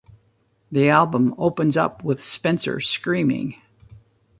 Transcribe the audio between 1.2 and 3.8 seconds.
opens up with Spencer screaming.